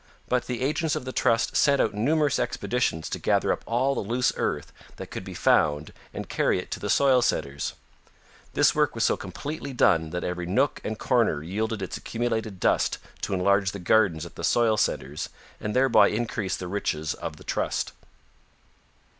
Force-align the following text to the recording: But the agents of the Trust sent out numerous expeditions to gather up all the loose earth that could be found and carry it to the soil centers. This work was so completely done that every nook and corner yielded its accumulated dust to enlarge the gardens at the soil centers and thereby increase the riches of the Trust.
But 0.27 0.47
the 0.47 0.63
agents 0.63 0.95
of 0.95 1.05
the 1.05 1.11
Trust 1.11 1.55
sent 1.55 1.79
out 1.79 1.93
numerous 1.93 2.39
expeditions 2.39 3.07
to 3.09 3.19
gather 3.19 3.51
up 3.53 3.61
all 3.67 3.93
the 3.93 4.01
loose 4.01 4.33
earth 4.35 4.73
that 4.95 5.11
could 5.11 5.23
be 5.23 5.35
found 5.35 5.93
and 6.11 6.27
carry 6.27 6.57
it 6.57 6.71
to 6.71 6.79
the 6.79 6.89
soil 6.89 7.21
centers. 7.21 7.75
This 8.55 8.73
work 8.73 8.95
was 8.95 9.03
so 9.03 9.15
completely 9.15 9.73
done 9.73 10.09
that 10.09 10.23
every 10.23 10.47
nook 10.47 10.81
and 10.83 10.97
corner 10.97 11.43
yielded 11.43 11.83
its 11.83 11.97
accumulated 11.97 12.59
dust 12.59 12.97
to 13.21 13.35
enlarge 13.35 13.73
the 13.73 13.77
gardens 13.77 14.25
at 14.25 14.33
the 14.37 14.43
soil 14.43 14.75
centers 14.75 15.29
and 15.59 15.75
thereby 15.75 16.07
increase 16.07 16.55
the 16.55 16.67
riches 16.67 17.13
of 17.13 17.37
the 17.37 17.43
Trust. 17.43 17.91